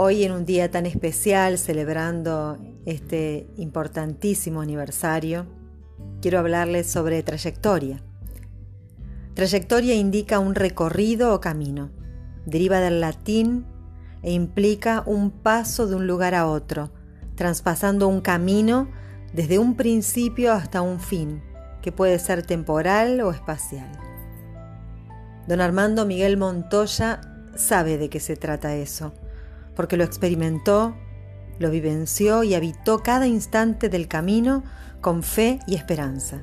[0.00, 2.56] Hoy en un día tan especial, celebrando
[2.86, 5.46] este importantísimo aniversario,
[6.20, 8.00] quiero hablarles sobre trayectoria.
[9.34, 11.90] Trayectoria indica un recorrido o camino.
[12.46, 13.66] Deriva del latín
[14.22, 16.92] e implica un paso de un lugar a otro,
[17.34, 18.88] traspasando un camino
[19.32, 21.42] desde un principio hasta un fin,
[21.82, 24.07] que puede ser temporal o espacial.
[25.48, 27.20] Don Armando Miguel Montoya
[27.56, 29.12] sabe de qué se trata eso
[29.78, 30.96] porque lo experimentó,
[31.60, 34.64] lo vivenció y habitó cada instante del camino
[35.00, 36.40] con fe y esperanza.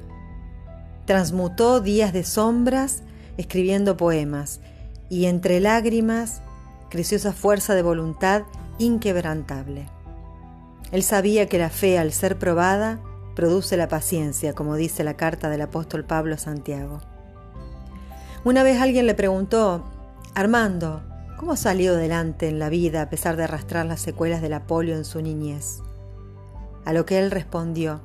[1.04, 3.04] Transmutó días de sombras
[3.36, 4.62] escribiendo poemas
[5.10, 6.44] y entre lágrimas
[6.90, 8.44] creció esa fuerza de voluntad
[8.80, 9.90] inquebrantable.
[10.94, 13.02] Él sabía que la fe al ser probada
[13.36, 17.02] produce la paciencia, como dice la carta del apóstol Pablo a Santiago.
[18.46, 19.84] Una vez alguien le preguntó,
[20.36, 21.02] Armando,
[21.38, 24.96] ¿Cómo salió adelante en la vida a pesar de arrastrar las secuelas de la polio
[24.96, 25.82] en su niñez?
[26.86, 28.02] A lo que él respondió,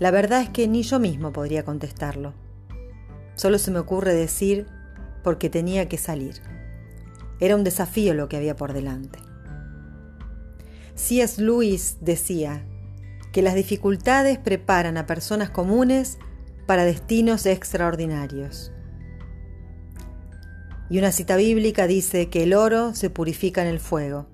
[0.00, 2.34] la verdad es que ni yo mismo podría contestarlo.
[3.36, 4.66] Solo se me ocurre decir
[5.22, 6.42] porque tenía que salir.
[7.38, 9.20] Era un desafío lo que había por delante.
[10.96, 11.40] C.S.
[11.40, 12.64] Lewis decía
[13.32, 16.18] que las dificultades preparan a personas comunes
[16.66, 18.72] para destinos extraordinarios.
[20.88, 24.26] Y una cita bíblica dice que el oro se purifica en el fuego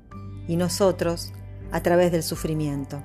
[0.49, 1.33] y nosotros
[1.71, 3.03] a través del sufrimiento.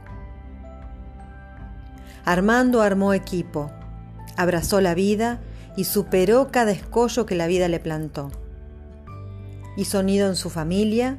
[2.26, 3.72] Armando armó equipo,
[4.36, 5.40] abrazó la vida
[5.78, 8.32] y superó cada escollo que la vida le plantó.
[9.78, 11.18] Hizo nido en su familia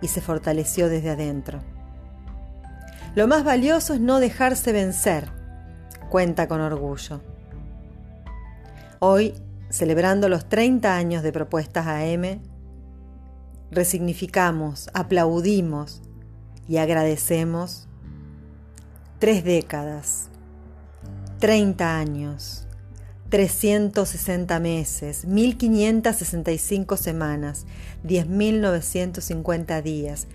[0.00, 1.60] y se fortaleció desde adentro.
[3.14, 5.28] Lo más valioso es no dejarse vencer,
[6.08, 7.20] cuenta con orgullo.
[9.00, 9.34] Hoy
[9.72, 12.42] celebrando los 30 años de Propuestas AM,
[13.70, 16.02] resignificamos, aplaudimos
[16.68, 17.88] y agradecemos
[19.18, 20.28] tres décadas,
[21.38, 22.66] 30 años,
[23.30, 27.64] 360 meses, 1565 semanas,
[28.04, 30.26] 10.950 días,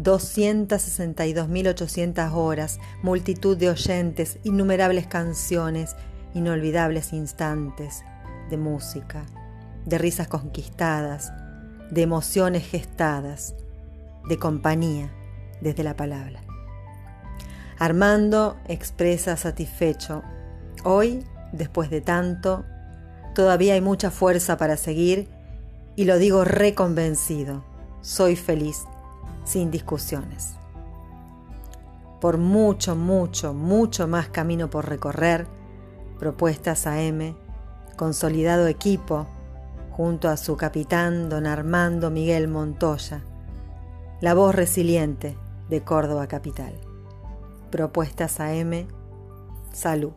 [0.00, 5.96] 262.800 horas, multitud de oyentes, innumerables canciones,
[6.32, 8.04] inolvidables instantes,
[8.50, 9.24] de música,
[9.84, 11.32] de risas conquistadas,
[11.90, 13.54] de emociones gestadas,
[14.28, 15.10] de compañía
[15.60, 16.40] desde la palabra.
[17.78, 20.22] Armando expresa satisfecho,
[20.84, 22.64] hoy, después de tanto,
[23.34, 25.28] todavía hay mucha fuerza para seguir
[25.96, 27.64] y lo digo reconvencido,
[28.00, 28.84] soy feliz,
[29.44, 30.54] sin discusiones.
[32.20, 35.46] Por mucho, mucho, mucho más camino por recorrer,
[36.18, 37.34] propuestas a M
[37.94, 39.26] consolidado equipo,
[39.90, 43.22] junto a su capitán don Armando Miguel Montoya,
[44.20, 45.36] la voz resiliente
[45.68, 46.74] de Córdoba Capital.
[47.70, 48.86] Propuestas AM,
[49.72, 50.12] salud.